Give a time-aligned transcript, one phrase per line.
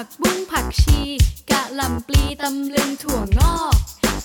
[0.00, 1.00] ผักบุ้งผักชี
[1.50, 3.76] กะหล่ำปลีตำลึงถั่วงอก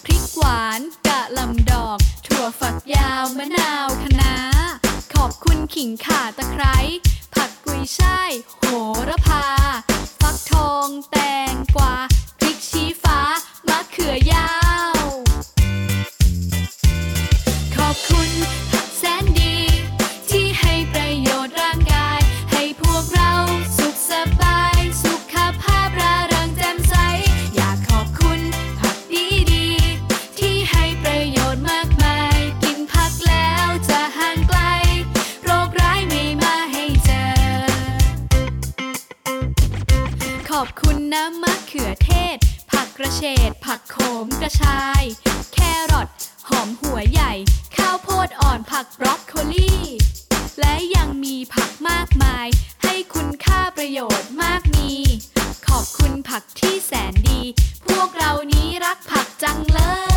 [0.04, 4.36] พริกหวานกะหล่ำดอก ถั่วฝักยาวมะนาวคะน้า
[5.14, 6.78] ขอบคุณขิงข่าตะไคร้
[7.36, 8.66] ผักกุยช่ายโห
[9.10, 9.46] ระพา
[10.22, 11.18] ฟักทองแต
[11.52, 11.96] งกวา
[43.22, 43.28] เด
[43.66, 45.04] ผักโขมกระชาย
[45.54, 45.58] แค
[45.92, 46.08] รอท
[46.50, 47.34] หอมหัวใหญ่
[47.78, 49.74] ข้าวโพดอ่อนผักบรอกโคลี
[50.60, 52.48] และยังมีผักมากมาย
[52.84, 54.92] ให้คุณค่าประโยชน์มากมี
[55.68, 57.42] ขอบคุณผักที่แสนดี
[57.88, 60.11] พวกเรานี้รักผักจังเลย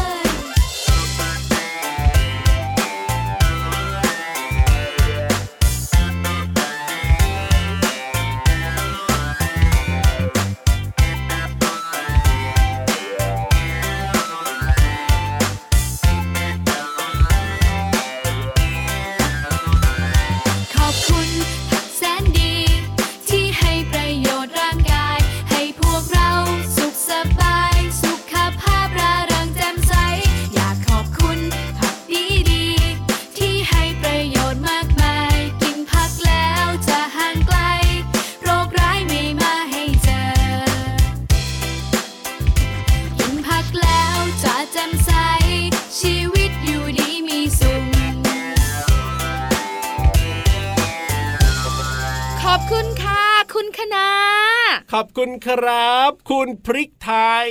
[57.04, 57.12] ไท
[57.46, 57.48] ย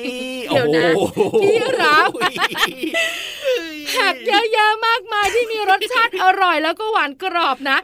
[0.49, 0.85] เดี๋ยวนะ
[1.43, 2.09] พี่รับ
[3.97, 7.77] ผักเยอะๆมากมายที่มีรสชาติอร่อยแล้วก็หวานกรอบนะ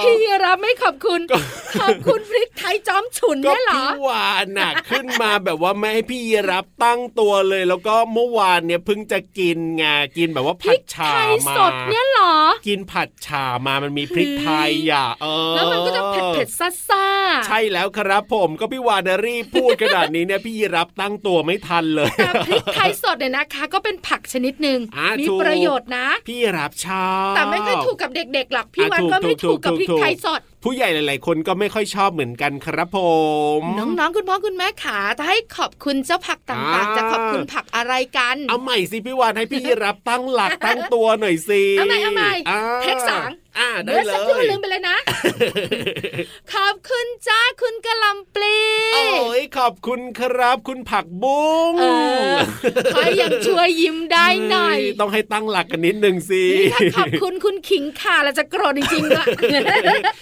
[0.00, 1.20] พี่รับไม่ขอบคุณ
[1.80, 9.84] ขอบคุณพริกไทยจอมฉุนนี่เหรอพี่วานน่ะขึ้นมาแบบว่าไม่ให้พี่รับตั้งตัวเลย แล้วก็เมื่อวานเนี่ยเพิ่งจะกินไง
[10.16, 11.12] กินแบบว่าผัดชา
[11.46, 12.34] มาสดเนี่ยหรอ
[12.66, 24.78] กินผัดชามามันมีพริกไทยอะเออแล้วมันก็จะเผ็ดๆซ่าๆใช่แล้วครับผมก็พี่วานรีพูดขนาดนี้เนี่ยพี่รับตั้งตัวไม่ทันเลยแต่พริกไทยสดเนี่ยนะคะ ก็เป็นผักชนิดหนึ่ง
[25.20, 32.98] มีประโยชน์นะ พี่รับชอบแต่ไม่ค่อยถูกกับเด็กๆหรอกพี่วันก็ไม่ถูกกับพริกไทยสดผู้ใหญ่หลาย ๆ คนก็ไม่ค่อยชอบเหมือนกันครับผ
[33.60, 42.32] ม น้อง ๆ คุณพ่อคุณแม่ขาถ้าให้ขอบคุณเจ้าผักต่างๆ จะขอบคุณผักอะไรกัน เอาใหม่สิพี่วานให้พี่รับตั้งหลักตั้งตัวหน่อยสิเอาใหม่เอาใหม่
[42.82, 44.96] เทคสางอ่าได้เลยสักครู่ลืมไปเลยนะ
[46.54, 48.58] ขอบคุณจ้าคุณกะลำปลี
[48.94, 49.04] โอ้
[49.40, 51.72] ยขอบคุณครับ คุณผักบุ้ง
[52.92, 56.44] ใครยังช่วยยิ้มได้หน่อย ต้องให้ตั้งหลักกันนิดนึงสิ
[56.74, 59.26] ถ้าขอบคุณคุณขิงข่เราจะโกรธจริงๆด้วย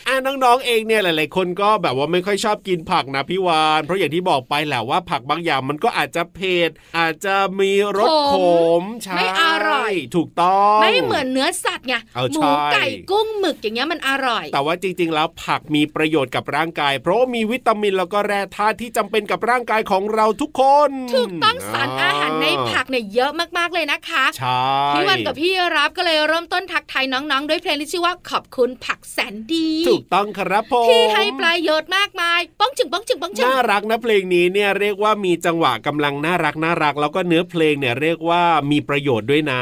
[0.09, 8.35] อ่าน้องๆเองเนี่ยหลาย ๆ คนก็แบบว่าไม่ค่อยชอบกินผักนะพี่วาน เพราะอย่างที่บอกไปแหละว่าผักบางอย่างมันก็อาจจะเผ็ดอาจจะมีรสข
[8.81, 11.95] มใช่ไม่อร่อย ถูกต้อง ไม่เหมือนเนื้อสัตว์ไง
[12.33, 24.65] หมูไก่กุ้งหมึกอย่างเงี้ยมันอร่อย แต่ว่าจริง ๆ แล้วผักมีประโยชน์กับร่างกาย เพราะมีวิตามินแล้วก็แร่ธาตุที่จำเป็นกับร่างกายของเราทุกคน ถูกต้องสารอาหารในผักเนี่ยเยอะมากๆเลยนะคะใช่
[24.95, 39.61] พี่วันกับพี่รับก็เลยเริ่มต้นทักทายน้องๆ ด้วยเพลงที่ชื่อว่าขอบคุณผักแสนดี ถูกต้องครับผมที่ให้ประโยชน์มากมายป้องจึงป้องจึงป้องจึงน่ารักนะเพลงนี้เนี่ยเรียกว่ามีจังหวะกำลังน่ารักน่ารัก แล้วก็เนื้อเพลงเนี่ยเรียกว่ามีประโยชน์ด้วยนะ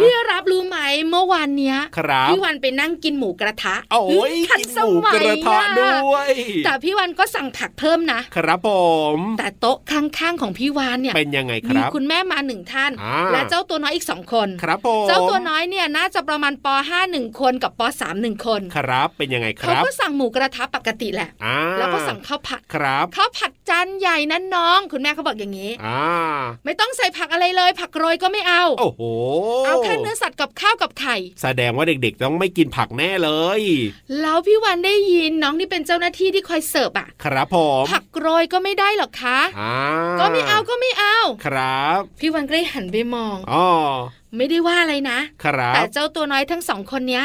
[0.00, 0.78] พี่รับรู้ไหม
[1.10, 6.28] เมื่อวานเนี้ยครับพี่วันไปนั่งกินหมูกระทะโอ้ยทันกินสหมูมักยระทะอะด้วย
[6.64, 8.70] แต่พี่วันก็สั่งผักเพิ่มนะ ครับผ
[9.16, 26.02] มแต่โต๊ะข้างๆของพี่วานเนี่ยเป็นยังไงคมีรับคุณแม่มาหนึ่งท่านอ่าและเจ้าตัวน้อยอีกสองคนครับผมเจ้าตัวน้อยเนี่ยน่าจะประมาณป .5 หนึ่งคนกับป .3 หนึ่งคน ครับเป็นยังไงคเขารับก็สั่งหมูกระทะปกติแหละอ่าแล้วก็สั่งข้าวผัดครับข้าวผัดจานใหญ่นั้นน้อง คุณแม่เขาบอกอย่างนี้อ่า
[26.64, 29.02] ไม่ต้องใส่ผักอะไรเลย ผักโรยก็ไม่เอาโอ้โห
[29.66, 33.60] เอาแค่เนื้อสัตว์กับข้าวกับไข่ แสดงว่าเด็กๆ ต้องไม่กินผักแน่เลย
[34.20, 39.74] แล้วพี่วันได้ยินน้องที่เป็นเจ้าหน้าที่ที่คอยเสิร์ฟอะ ครับผมผักโรยก็ไม่ได้หรอกคะอ่า
[40.20, 43.66] ก็ไม่เอาก็ไม่เอา ครับ พี่วันก็เลยหันไปมองอ๋อ
[44.36, 47.24] ไม่ได้ว่าอะไรนะครับแต่เจ้าตัวน้อยทั้งสองคนเนี้ย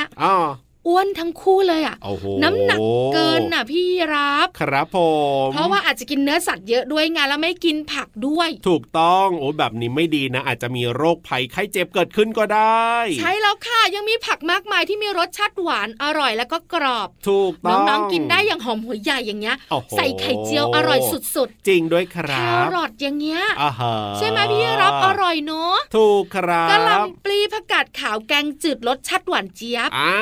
[0.88, 2.80] อ๋ออ้วนทั้งคู่เลยอะโอ้โหน้ำหนัก
[3.14, 4.98] เกินน่ะพี่รับ ครับผ
[5.46, 12.90] มเพราะว่าอาจจะกินเนื้อสัตว์เยอะด้วยไงแล้วไม่กินผักด้วย ถูกต้องโอ้แบบนี้ไม่ดีนะ อาจจะมีโรคภัยไข้เจ็บเกิดขึ้นก็ได้
[13.20, 30.14] ใช่แล้วค่ะยังมีผักมากมายที่มีรสชาติหวานอร่อยแล้วก็กรอบ ถูกต้องน้องๆกินได้อย่างหอมหัวใหญ่อย่างเงี้ยโอ้โหใส่ไข่เจียวอร่อยสุดจริงด้วยคๆแครับรอทอย่างเงี้ยอ่าฮะใช่ไหมพี่รับอร่อยเนอะถูกครับกะหล่ำปลีผักกาดขาวแกงจืดรสชาติหวานเจี๊ยบอ่า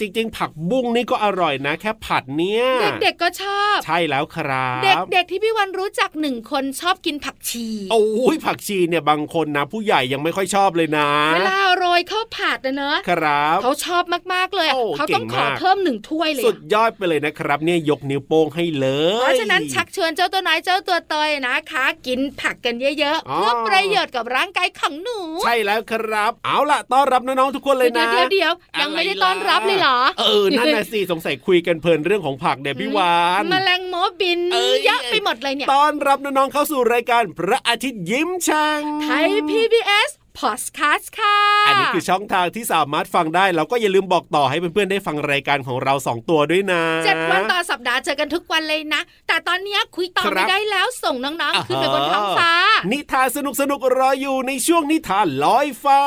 [0.00, 2.64] จริง ๆ ผักบุ้งนี่ก็อร่อยนะ แค่ผัดเนี่ย
[3.02, 4.82] เด็กๆก็ชอบ ใช่แล้วครับ
[5.12, 14.02] เด็กๆที่พี่วันรู้จักหนึ่งคนชอบกินผักชี โอ้ยผักชีเนี่ยบางคนนะ ผู้ใหญ่ยังไม่ค่อยชอบเลยนะเวลาโรยข้าวผัดนะเนอะครับเขาชอบ
[14.34, 18.86] มากๆเลยอะโอ้เขาต้องเก่งขอมากเพิ่มหนึ่งถ้วยเลยสุอะดยอดไปเลยนะครับ เนี่ยยกนิ้วโป้งให้เล
[19.18, 40.10] ยเพราะฉะนั้นชักเชิญเจ้าตัวน้อยเจ้าตัวเตยนะคะ กินผักกันเยอะๆอ๋อเพื่อประโยชน์กับร่างกายของหนู ใช่แล้วครับ เอาล่ะต้อนรับน้องๆทุกคนเลยนะเดี๋ยวเดี๋ยวๆยังไม่ได้ต้อนรับเลยเหรอเออนั่นน่ะสิสงสัยคุยกันเพลินเรื่องของผักเดี๋ยวพี่วานแมลงโมบินเอ้ยเยอะไปหมดเลยเนี่ยต้อนรับน้องๆเข้าสู่รายการพระอาทิตย์ยิ้มช่างไทย PBS
[40.44, 41.38] Podcast ค่ะ
[41.68, 52.52] อันนี้คือช่องทางที่สามารถฟังได้ แล้วก็อย่าลืมบอกต่อให้เพื่อนๆได้ฟังรายการของเราสองตัวด้วยนะเจ็ดวันต่อสัปดาห์เจอกันทุกวันเลยนะ แต่ตอนเนี้ยคุยต่อครับไม่ได้แล้วส่งน้องๆ ขึ้นไปบนท้องฟ้า
[52.92, 56.02] นิทานสนุกสนุกๆรออยู่ในช่วงนิทานลอยฟ้า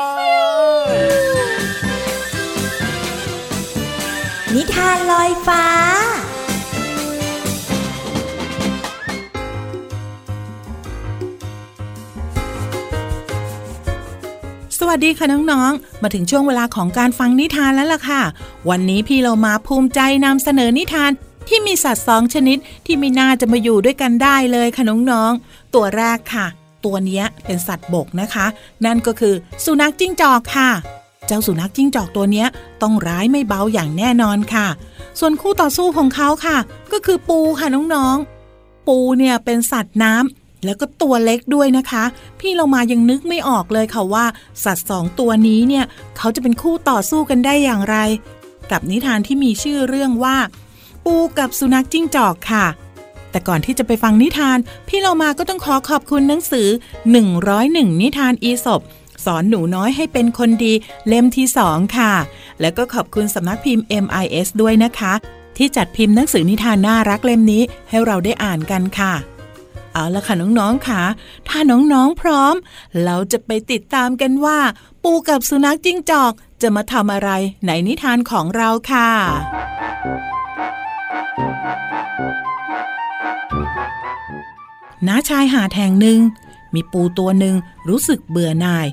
[4.56, 5.64] นิทานลอยฟ้า
[14.78, 18.22] สวัสดีค่ะน้องๆ มาถึงช่วงเวลาของการฟังนิทานแล้วล่ะค่ะ
[18.70, 21.10] วันนี้พี่เรามาภูมิใจนำเสนอนิทาน
[21.48, 26.46] ที่มีสัตว์สองชนิดที่ไม่น่าจะมาอยู่ด้วยกันได้เลยค่ะน้องๆ ตัวแรกค่ะ
[26.84, 28.46] ตัวนี้เป็นสัตว์บกนะคะ
[28.84, 30.70] นั่นก็คือสุนัขจิ้งจอกค่ะ
[31.30, 32.48] เจ้าสุนัขจิ้งจอกตัวเนี้ย
[32.82, 34.66] ต้องร้ายไม่เบาอย่างแน่นอนค่ะ
[35.18, 36.58] ส่วนคู่ต่อสู้ของเขาค่ะ
[36.92, 42.04] ก็คือปูค่ะน้องๆ ปูเนี่ยเป็นสัตว์น้ำแล้วก็ตัวเล็กด้วยนะคะ
[42.40, 44.24] พี่เรามายังนึกไม่ออกเลยค่ะว่า
[44.64, 45.84] สัตว์สองตัวนี้เนี่ย
[46.16, 47.96] เขาจะเป็นคู่ต่อสู้กันได้อย่างไร
[48.70, 50.36] กับนิทานที่มีชื่อเรื่องว่า
[51.04, 52.66] ปูกับสุนัขจิ้งจอกค่ะ
[53.30, 56.68] แต่ก่อนที่จะไปฟังนิทาน พี่เรามาก็ต้องขอขอบคุณหนังสือ
[57.34, 58.80] 101 นิทานอีสบ
[59.24, 60.72] สอนหนูน้อยให้เป็นคนดี
[61.08, 62.12] เล่มที่2ค่ะ
[62.60, 65.12] แล้วก็ขอบคุณสำนักพิมพ์ MIS ด้วยนะคะ
[65.56, 69.14] ที่จัดพิมพ์หนังสือนิทานน่ารักเล่มนี้ให้เราได้อ่านกันค่ะ
[69.92, 71.02] เอาละค่ะน้องๆค่ะ
[71.48, 72.54] ถ้าน้องๆพร้อม
[73.04, 74.58] เราจะไปติดตามกันว่า
[75.02, 76.32] ปูกับสุนัขจิ้งจอก
[76.62, 77.30] จะมาทำอะไร
[77.66, 79.10] ในนิทานของเราค่ะ
[85.08, 86.18] ณชายหาดแห่งหนึ่ง
[86.74, 87.54] มีปูตัวหนึ่ง
[87.88, 88.86] รู้สึกเบื่อหน่าย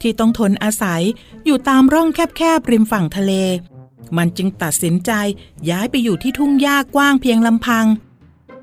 [0.00, 1.02] ที่ต้องทนอาศัย
[1.44, 3.32] อยู่ตามร่องแคบๆริมฝั่งทะเล
[4.16, 5.12] มันจึงตัดสินใจ
[5.70, 7.86] ย้ายไปอยู่ที่ทุ่งหญ้ากว้างเพียงลำพัง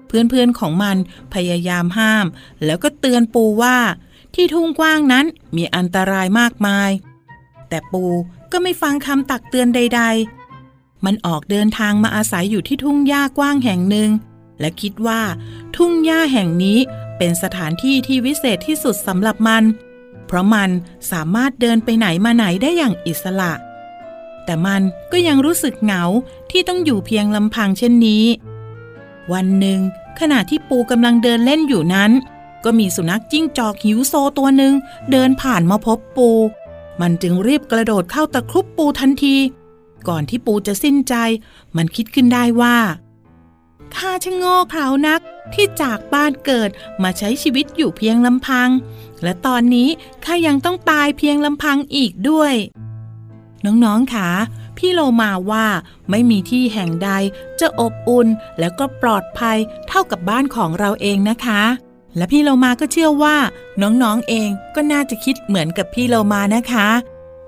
[0.07, 0.97] เพื่อนๆของมัน
[1.33, 2.25] พยายามห้าม
[2.65, 3.77] แล้วก็เตือนปูว่า
[4.35, 5.25] ที่ทุ่งกว้างนั้น
[5.55, 6.91] มีอันตรายมากมาย
[7.69, 8.03] แต่ปู
[8.51, 10.01] ก็ไม่ฟังคำตักเตือนใด
[10.53, 14.09] ๆ มันออกเดินทางมาอาศัยอยู่ที่ทุ่งหญ้ากว้างแห่งหนึ่ง
[14.59, 15.21] และคิดว่า
[15.75, 16.79] ทุ่งหญ้าแห่งนี้
[17.23, 19.63] เป็นสถานที่ที่วิเศษที่สุดสำหรับมัน
[20.27, 20.69] เพราะมัน
[21.11, 23.53] สามารถเดินไปไหนมาไหนได้อย่างอิสระ
[24.45, 26.03] แต่มันก็ยังรู้สึกเหงา
[26.51, 28.25] ที่ต้องอยู่เพียงลำพังเช่นนี้
[29.33, 29.79] วันหนึ่ง
[30.19, 32.11] ขณะที่ปูกำลังเดินเล่นอยู่นั้น
[32.63, 34.73] ก็มีสุนัขจิ้งจอกหิวโซตัวหนึ่ง
[35.11, 36.29] เดินผ่านมาพบปู
[37.01, 39.35] มันจึงรีบกระโดดเข้าตะครุบปูทันที
[40.07, 41.15] ก่อนที่ปูจะสิ้นใจ
[41.75, 42.77] มันคิดขึ้นได้ว่า
[43.95, 45.21] ข้าช่างโง่เขลานัก
[45.53, 46.69] ที่จากบ้านเกิด
[47.03, 48.69] มาใช้ชีวิตอยู่เพียงลำพัง
[49.23, 49.89] และตอนนี้
[50.25, 52.53] ข้ายังต้องตายเพียงลำพังอีกด้วย
[53.65, 54.29] น้องๆค่ะ
[54.77, 55.65] พี่โลมาว่า
[56.09, 57.09] ไม่มีที่แห่งใด
[57.59, 58.27] จะอบอุ่น
[58.59, 59.57] แล้วก็ปลอดภัย
[59.87, 61.63] เท่ากับบ้านของเราเองนะคะ
[62.17, 63.37] และพี่โลมาก็เชื่อว่า
[63.81, 66.87] น้องๆเองก็น่าจะคิดเหมือนกับพี่โลมานะคะ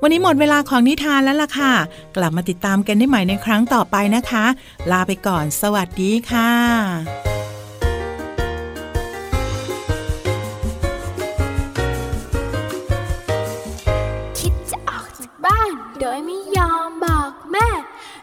[0.06, 1.74] วันนี้หมดเวลาของนิทานแล้วล่ะค่ะ
[2.16, 4.46] กลับมาติดตามกันได้ใหม่ในครั้งต่อไปนะคะ
[4.92, 6.52] ลาไปก่อน สวัสดีค่ะ
[14.40, 17.68] คิดจะออกจากบ้านโดยไม่ยอมบอกแม่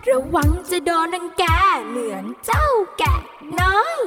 [0.09, 1.45] ระวังจะโดนรังแก
[1.89, 2.67] เหมือนเจ้า
[2.99, 3.17] แกะ
[3.61, 3.99] น้อย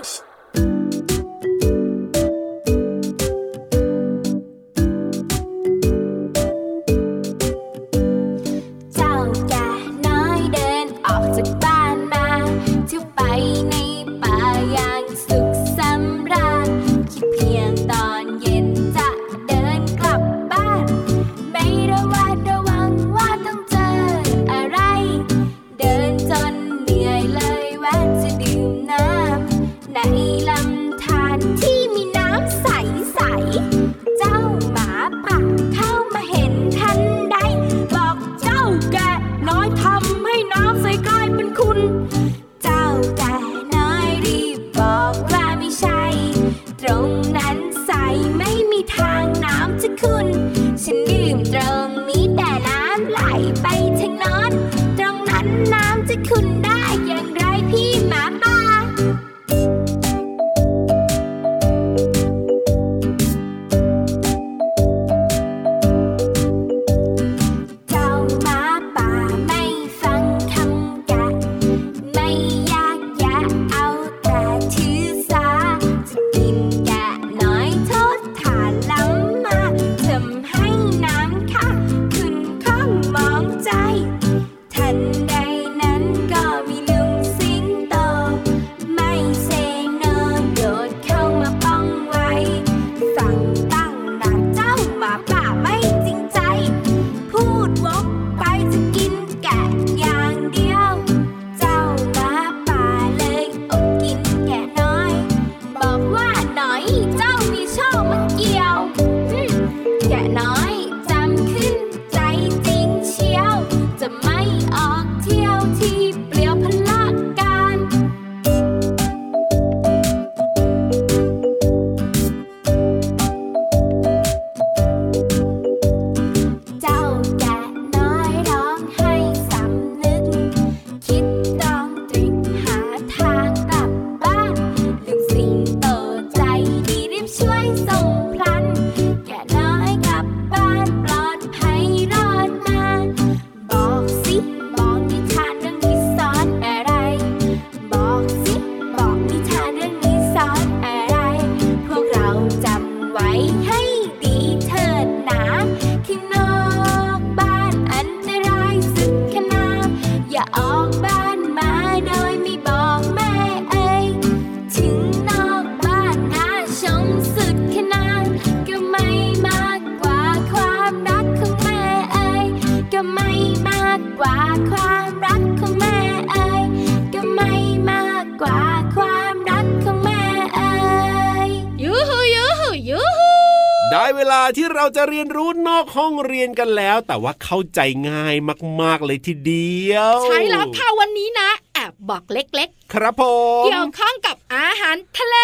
[183.94, 188.36] ได้เวลาที่เราจะเรียนรู้นอกห้องเรียนกันแล้ว แต่ว่าเข้าใจง่าย
[188.82, 195.36] มากๆเลยทีเดียว ใช่แล้วค่ะวันนี้นะแอบบอกเล็กครับผๆมเกี่ยวข้องกับอาหารทะเล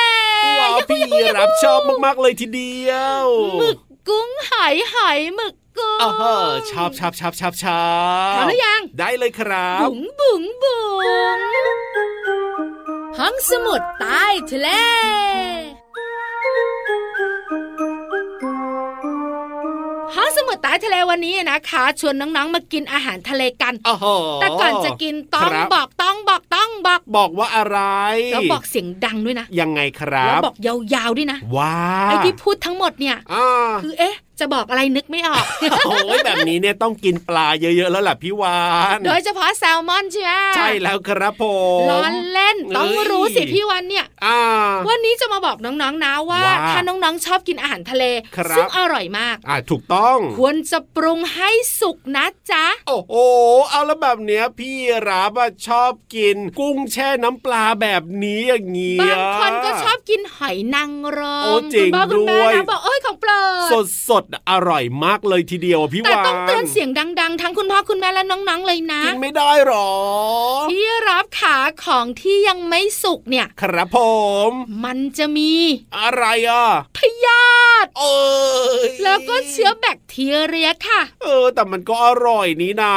[0.60, 1.04] ว้าวพี่
[1.38, 3.26] รับชอบมากๆเลยทีเดียว
[3.60, 3.80] หมึก
[4.10, 6.36] กุ้งหอยหอยหมึกกุ้งอ๋อฮะ
[6.72, 7.84] ชอบชอบชอบชอบชอ
[8.32, 10.84] บพร้อมหรือยัง ได้เลยครับบุ๋งบุ๋งบุ๋
[11.38, 11.40] ง
[13.18, 14.70] ห้องสมุดใต้ทะเล
[20.16, 27.80] ห้องสมุดใต้ทะเลวันนี้นะคะ ชวนน้องๆมากินอาหารทะเลกันอ๋อฮะแต่ก่อนจะกินต้องครับบอกต้องบอกต้องบอกบอกว่าอะไร
[28.34, 31.76] แล้วบอกเสียงดังด้วยนะ ยังไงครัแล้วบบอกยาวๆด้วยนะว้า
[32.06, 35.46] ไอ้ที่พูดทั้งหมดเนี่ยอ่าคือเอ๊ะจะบอกอะไรนึกไม่ออก
[35.88, 38.60] โอ้ยแบบนี้เนี่ยต้องกินปลาเยอะๆแล้วล่ะพี่วา
[38.98, 41.44] น โดยเฉพาะแซลมอนใช่ไหมใช่แล้วครับผ
[41.80, 44.09] มล้อนเล่นต้องเอ้ยรู้สิพี่วันเนี่ยอ่า
[44.90, 48.04] วันนี้จะมาบอกน้องๆนะว่าว่า ถ้าน้องๆชอบกินอาหารทะเล
[48.38, 51.50] ครับซึ่งอร่อยมากอ่าถูกต้อง ควรจะปรุงให้
[51.80, 53.14] สุกนะจ๊ะ โอ้โห
[53.70, 54.76] เอาแล้วแบบเนี้ยพี่
[55.10, 63.32] รับอะชอบกิน กุ้งแช่น้ำปลาแบบนี้อย่างเงี้ยบางคนก็ชอบกินหอยนางรมโอ้จริงคุณพ่อคุณแม่ด้วยนะบอกเอ้ยของโปร
[63.72, 69.90] สดดสดๆอร่อยมากเลยทีเดียวอะพี่แต่วานต้องเตือนเสียงดัง ๆ ทั้งคุณพ่อคุณแม่และน้องๆเลยนะกินไม่ได้หรอ
[70.70, 74.09] ที่รับขาของที่ยังไม่สุกเนี่ย ครับผม
[74.84, 75.52] มันจะมี
[75.98, 76.66] อะไรอะ
[76.98, 77.42] พยา
[77.86, 78.18] ดเอ้
[78.86, 82.96] ยแล้วก็เชื้อแบคทีเรียค่ะ เออ แต่มันก็อร่อยนี่นา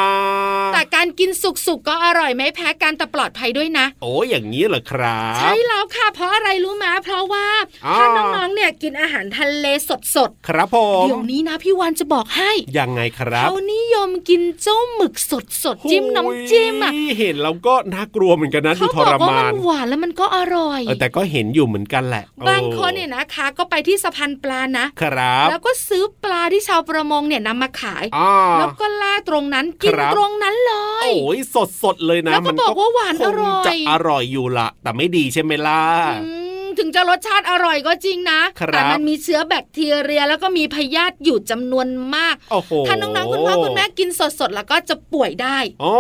[0.75, 7.47] แต่การกินสุกๆก็อร่อยไม่แพ้กันแต่ปลอดภัยด้วยนะ โอ้อย่างนี้เหรอครับ ใช่แล้วค่ะ เพราะอะไรรู้ไหมเพราะว่า
[7.87, 9.91] อ่าถ้าน้องๆเนี่ยกินอาหารทะเลส
[10.29, 30.75] ดครับผๆมเดี๋ยวนี้นะพี่วานจะบอกให้ ยังไงครับเขานิยมกินเจ้าหมึกสดๆจิ้มน้ำจิ้มอะโยเห็นแล้วก็น่ากลัวเหมือนกันนะดูเขาทบรอกว่ามามันนหวานแล้วมันก็อร่อยเออแต่ก็เห็นอยู่เหมือนกันแหละบางคนเนี่ยนะคะ ก็ไปที่สะพานปลานะครับ แล้วก็ซื้อปลาที่ชาวประมงเนี่ยนำมาขายอ่าแล้วก็ล่าตรงนั้นกินครับตรงนั้นเล
[31.07, 35.83] ย โอ้ยสดสดๆเลยนะแล้วก็มันบอกว่าหวานอร่อยคงจะอร่อยอยู่ละแต่ไม่ดีใช่ไหมล่ะ
[36.25, 44.09] อืม ถึงจะรสชาติอร่อยก็จริงนะครับแต่มันมีเชื้อแบคทีเรียแล้วก็มีพยาธิอยู่จำนวนมากโอ้โหถ้าน้องๆคุณพ่อคุณแม่กิน
[44.41, 45.93] สดๆแล้วก็จะป่วยได้อ๋อ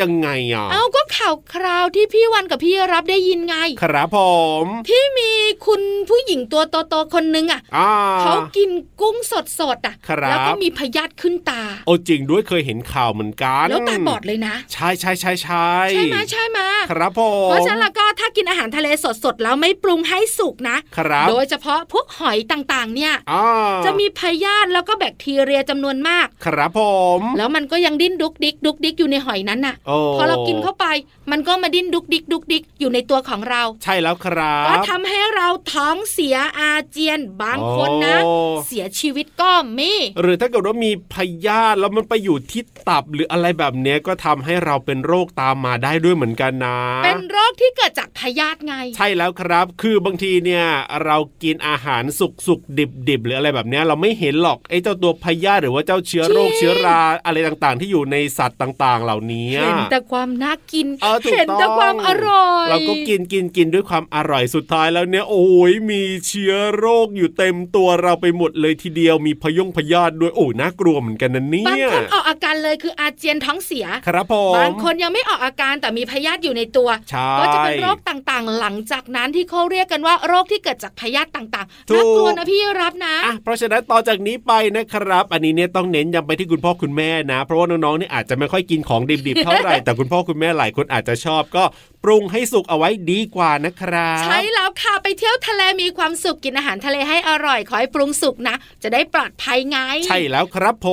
[0.00, 4.18] ยังไงอะเอาก็ข่าวคราวที่พี่วันกับพี่รับได้ยินไง ครับผ
[4.62, 5.30] มที่มี
[5.66, 8.70] คุณผู้หญิงตัวโตๆคนนึงอะอ่าเขากิน
[9.00, 16.58] กุ้งสดๆอะครับแล้วก็มีพยาธิขึ้นตาโอ้จริงด้วยเคยเห็นข่าวเหมือนกันแล้วตาบอดเลยนะ ใช่ใช่ใช่ใช่ใช่ไหมใช่ไหม
[16.90, 18.88] ครับผมเพราะฉะนั้นแล้วก็ถ้ากินอาหารทะเล
[19.24, 23.44] สดๆแล้วไม่ปรุงให้สุกนะครับโดยเฉพาะพวกหอยต่างๆ เนี่ยอ่า
[23.84, 26.80] จะมีพยาธิแล้วก็แบคทีเรียจำนวนมาก ครับผ
[27.18, 30.86] ม แล้วมันก็ยังดิ้นดุกดิกดุกดิกอยู่ในหอยนั้นน่ะโอ้พอเรากินเข้าไป
[31.30, 38.32] มันก็มาดิ้นดุกดิกดุกดิกอยู่ในตัวของเรา ใช่แล้วครับก็ทำให้เราท้องเสียอาเจียนบางคนนะโอ้
[38.66, 50.64] เสียชีวิตก็มีหรือถ้าเกิดว่ามีพยาธิแล้วมันไปอยู่ที่ตับหรืออะไรแบบเนี้ยก็ทำให้เราเป็นโรคตามมาได้ด้วยเหมือนกันนะ เป็นโรคที่เกิดจากพยาธิไง ใช่แล้วครับ คือบางทีเนี่ย
[51.04, 91.64] เรากินอาหารสุกสุกดิบดิบๆหรืออะไรแบบเนี้ยเราไม่เห็นหรอกไอ้เจ้าตัวพยาธิหรือว่าเจ้าเชื้อโรคจริงเชื้อราอะไรต่างๆ ที่อยู่ในสัตว์ต่างๆ เหล่านี้เห็นแต่ความน่ากินเออถูกเห็นแต่ต้องความอร่อย เราก็กินกินกินด้วยความอร่อยสุดท้ายแล้วเนี่ยโอ้ยมีเชื้อโรคอยู่เต็มตัวเราไปหมดเลยทีเดียวมีพยงพยาธิด้วยโอ้น่ากลัวเหมือนกันนะเนี่บางยคนออกอาการเลยคืออาเจียนท้องเสียครับผมบางคนยังไม่ออกอาการแต่มีพยาธิอยู่ในตัวใช่ก็จะเป็นโรคต่างๆ หลังจากนั้นที่เขาเรียกกันว่าโรคที่เกิดจากพยาธิต่างๆถูกน่ากลัวนะพี่รับนะอะเพราะฉะนั้นต่อจากนี้ไปนะครับ อันนี้เนี่ยต้องเน้นย้ำไปที่คุณพ่อคุณแม่นะ เพราะว่าน้องๆเนี่ยอาจจะไม่ค่อยกินของดิบๆเท่าไหร่แต่คุณพ่อคุณแม่หลายคนอาจจะชอบก็
[92.04, 100.88] ปรุงให้สุกเอาไว้ดีกว่านะครับ ใช่แล้วค่ะไปเที่ยวทะเลมีความสุขกินอาหารทะเลให้อร่อยขอให้ปรุงสุกนะ จะได้ปลอดภัยไง ใช่แล้วครับผ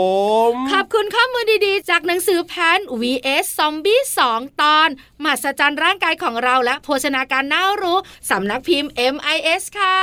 [0.50, 4.00] ม ขอบคุณข้อมูลดีๆ จากหนังสือแพน vs ซอมบี้
[4.32, 4.90] 2ตอน
[5.24, 7.98] มหัศจรรย์ร่างกายของเราและโภชนาการน่ารู้
[8.30, 10.00] สำนักพิมพ์ MIS ค่ะ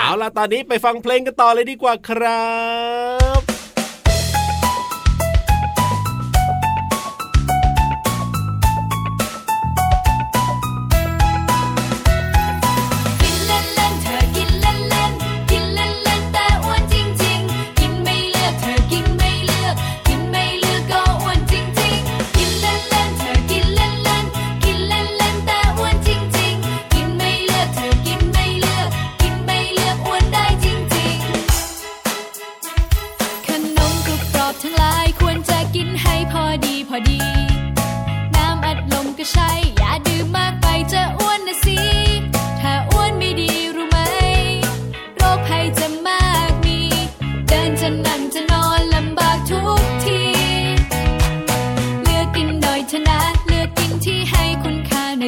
[0.00, 2.48] เอาล่ะ ตอนนี้ไปฟังเพลงกันต่อเลยดีกว่าครั
[3.27, 3.27] บ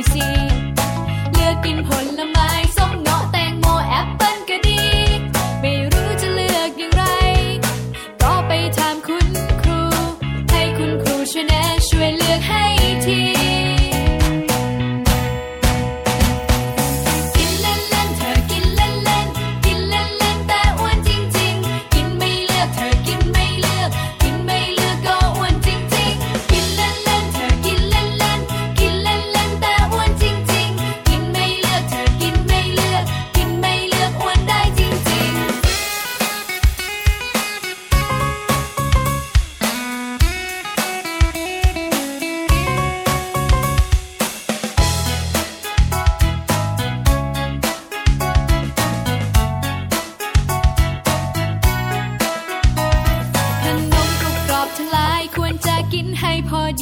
[0.01, 0.27] อยสิ
[1.33, 2.00] เลือกกินผล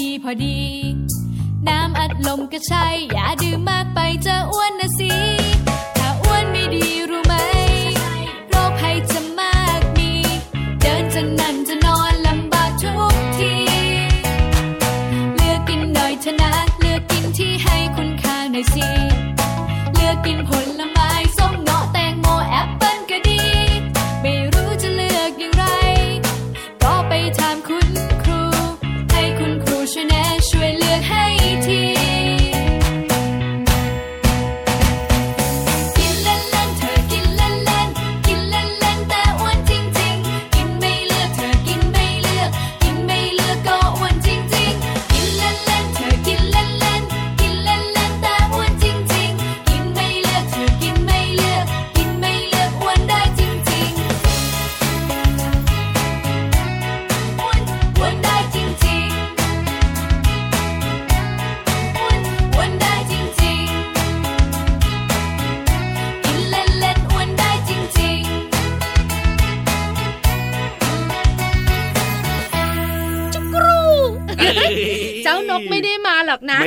[0.01, 0.59] ดีพอดี
[1.69, 5.68] น้ำอัดลมก็ใช่ อย่าดื่มมากไปจะอ้วนนะสิ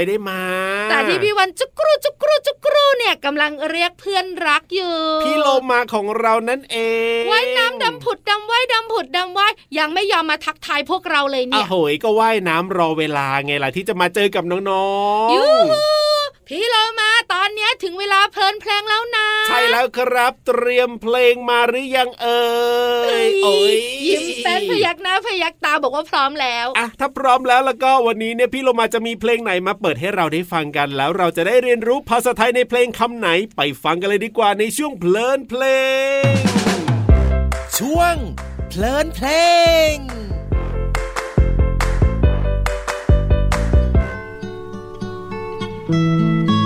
[0.01, 0.41] อกนะไม่ได้มา
[0.89, 4.93] แต่ที่พี่วันจุกรูจุกรูจุกรูเนี่ยกำลังเรียกเพื่อนรักอยู่
[5.25, 6.77] พี่โลมาของเรานั่นเอ
[7.19, 14.87] งว่ายน้ำดำผุดดำว่ายดำผุดดำว่ายยังไม่ยอมมาทักทายพวกเราเลยอะเนี่ยโหยก็ว่ายน้ำรอเวลาไงล่ะที่จะมาเจอกับน้อ
[15.25, 15.43] งๆยู
[16.51, 22.41] ฮูพี่โลมาตอนเนี้ยถึงเวลาเพลินเพลงแล้วนะ ใช่แล้วครับเตรียมเพลงมาหรือยังเอ่
[23.05, 23.75] เฮ้ยยโอ้ย
[24.07, 35.63] ยิ้มแป้นพยักหน้าพยักตาบอกว่าพร้อมแล้วอะถ้าพร้อมแล้วแล้วก็วันนี้เนี่ยพี่โลมาจะมีเพลงไหนมาเปิดให้เราได้ฟังกัน แล้วเราจะได้เรียนรู้ภาษาไทยในเพลงคำไหนไปฟังกันเลยดีกว่าในช่วงเพลินเพล
[36.21, 36.33] ง
[37.77, 38.15] ช่วง
[38.69, 39.27] เพลินเพล
[39.93, 39.95] ง
[45.91, 46.60] นั่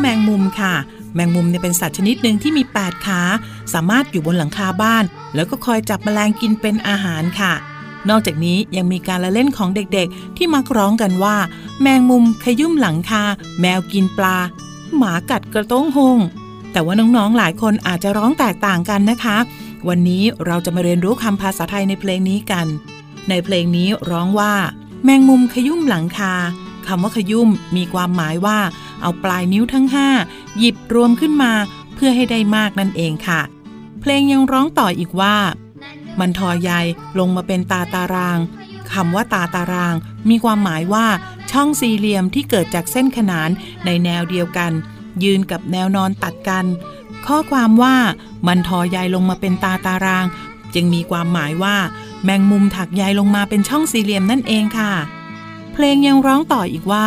[0.00, 0.74] แมงมุมค่ะ
[1.14, 3.20] แมงมุมเนี่ยเป็นสัตว์ชนิดหนึ่งที่มี 8 ขา
[3.74, 7.52] สามารถอยู่บนหลังคาบ้าน แล้วก็คอยจับแมลงกินเป็นอาหารค่ะ
[8.08, 11.36] นอกจากนี้ยังมีการละเล่นของเด็กๆ ที่มักร้องกันว่า
[11.82, 13.22] แมงมุมขยุ่มหลังคา
[13.60, 14.36] แมวกินปลา
[14.96, 16.18] หมากัดกระต้งหง
[16.72, 19.36] แต่ว่าน้องๆหลายคนอาจจะร้องแตกต่างกันนะคะ
[19.88, 22.66] วันนี้เราจะมาเรียนรู้คำภาษาไทยในเพลงนี้กัน
[23.28, 24.54] ในเพลงนี้ร้องว่า
[25.04, 26.34] แมงมุมขยุ่มหลังคา
[26.86, 28.58] คำว่าขยุ่มมีความหมายว่า
[29.00, 30.08] เอาปลายนิ้วทั้งห้า
[30.58, 31.52] หยิบรวมขึ้นมา
[31.94, 33.40] เพื่อให้ได้มากนั่นเองค่ะ
[34.00, 35.36] เพลงยังร้องต่ออีกว่า
[36.20, 36.70] มันทอใย
[37.18, 38.38] ลงมาเป็นตาตาราง
[38.92, 39.94] คำว่าตาตาราง
[40.28, 41.06] มีความหมายว่า
[41.50, 43.50] ช่องสี่เหลี่ยมที่เกิดจากเส้นขนาน
[43.84, 44.72] ในแนวเดียวกัน
[45.24, 46.64] ยืนกับแนวนอนตัดกัน
[47.26, 47.96] ข้อความว่า
[48.46, 50.26] มันทอใยลงมาเป็นตาตาราง
[50.74, 51.76] จึงมีความหมายว่า
[52.24, 54.92] แมงมุมถักใยลงมาเป็นช่องสี่เหลี่ยมนั่นเองค่ะ
[55.72, 57.06] เพลงยังร้องต่ออีกว่า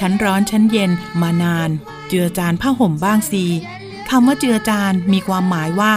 [0.00, 0.90] ฉันร้อนฉันเย็น
[1.22, 1.70] มานาน
[2.08, 3.44] เจือจานผ้าห่มบ้างสี
[4.10, 5.94] คำว่าเจือจานมีความหมายว่า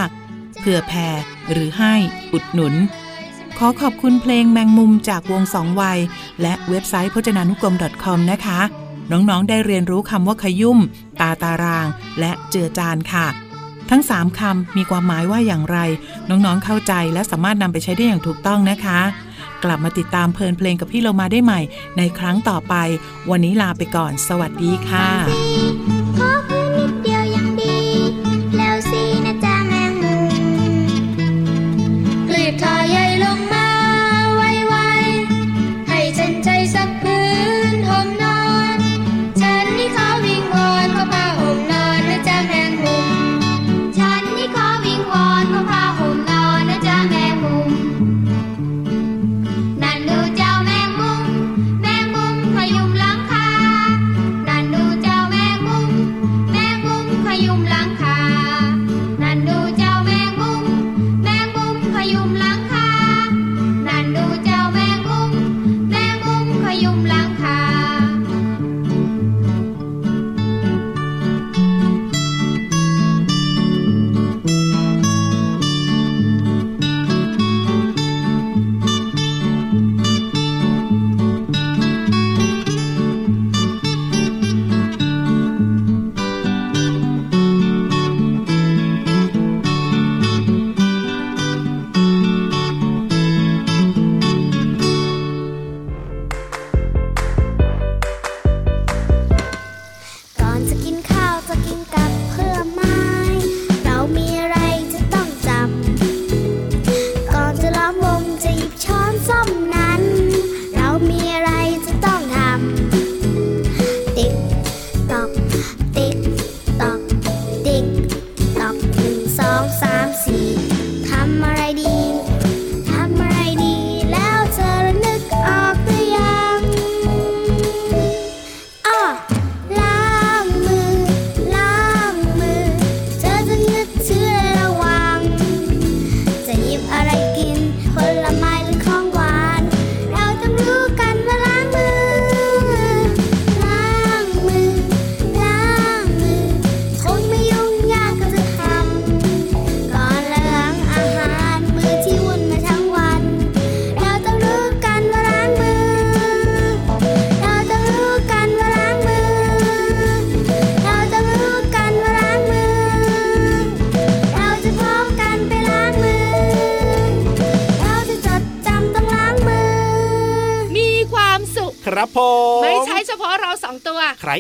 [0.60, 1.08] เผื่อแผ่
[1.52, 1.94] หรือให้
[2.34, 2.74] อุดหนุน
[3.58, 6.00] ขอขอบคุณเพลงแมงมุมจากวงสองวัย
[6.42, 8.60] และเว็บไซต์พจนานุกรม .com นะคะ
[9.12, 10.80] น้องๆได้เรียนรู้คำว่าขยุ่ม
[11.22, 11.88] ตาตาราง
[12.20, 13.28] และเจือจานค่ะ
[13.90, 15.78] ทั้ง 3คำมีความหมายว่าอย่างไร
[16.30, 19.00] น้องๆเข้าใจและสามารถนำไปใช้ได้อย่างถูกต้องนะคะ
[19.64, 21.62] กลับมาติดตามเพลินเพลงกับพี่เรามาได้ใหม่
[21.98, 22.76] ในครั้งต่อไป
[23.30, 25.53] วันนี้ลาไปก่อน สวัสดีค่ะ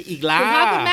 [0.10, 0.93] อีกล่ะคุณพ่อคุณแม่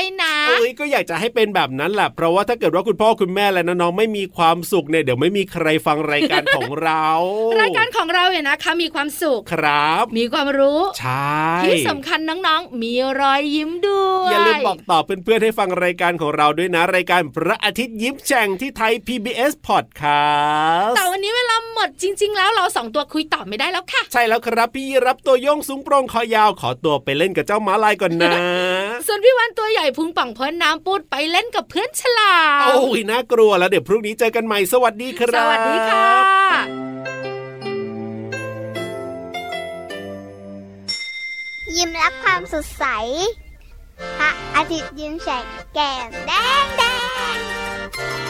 [0.00, 7.06] ด้วยนะเอ้ยก็อยากจะให้เป็นแบบนั้นแหละเพราะว่าถ้าเกิดว่าคุณพ่อคุณแม่และน้องๆไม่มีความสุขเนี่ยเดี๋ยวไม่มีใครฟังรายการของเรา
[7.60, 28.32] รายการของเราเนี่ยนะคะมีความสุขครับ มีความรู้ใช่ที่สำคัญน้องๆ มีรอยยิ้มด้วยอย่าลืมบอกต่อเพื่อนๆให้ฟังรายการของเราด้วยนะ รายการพระอาทิตย์ยิ้มแฉ่งที่ไทย PBS Podcast แต่วันนี้เวลาหมดจริง ๆ แล้วเราสองตัวคุยต่อไม่ได้แล้วค่ะ ใช่แล้วครับพี่รับตัวโยงสูงโปร่งคอยาวขอตัวไปเล่นกับเจ้าม้าลายก่อนนะ
[29.06, 36.08] ส่วนพี่วันตัวใหญ่พุงป่องพ้นน้ำปูดไปเล่นกับเพื่อนฉลามโอ้ยน่ากลัวแล้วเดี๋ยวพรุ่งนี้เจอกันใหม่สวัสดีคสรับวัสดีค่ะ
[41.76, 42.84] ยิ้มรับความสดใส
[44.18, 46.32] พระอาทิตย์ยิ้มแฉกแก้มแด
[46.64, 46.82] งแด
[47.34, 48.29] ง